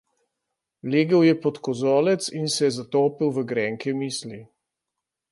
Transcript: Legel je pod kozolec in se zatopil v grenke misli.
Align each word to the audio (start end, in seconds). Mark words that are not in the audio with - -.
Legel 0.93 1.25
je 1.25 1.35
pod 1.41 1.57
kozolec 1.67 2.29
in 2.39 2.47
se 2.55 2.67
zatopil 2.77 3.29
v 3.33 3.43
grenke 3.51 3.89
misli. 3.99 4.41